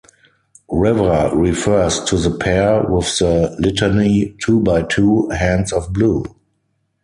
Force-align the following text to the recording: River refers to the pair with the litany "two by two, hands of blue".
River 0.71 1.29
refers 1.35 2.03
to 2.05 2.17
the 2.17 2.31
pair 2.35 2.81
with 2.89 3.19
the 3.19 3.55
litany 3.59 4.35
"two 4.43 4.59
by 4.59 4.81
two, 4.81 5.29
hands 5.29 5.71
of 5.71 5.93
blue". 5.93 6.23